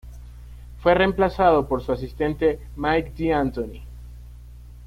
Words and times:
Fue 0.79 0.95
reemplazado 0.95 1.67
por 1.67 1.83
su 1.83 1.91
asistente, 1.91 2.59
Mike 2.75 3.11
D'Antoni. 3.15 3.83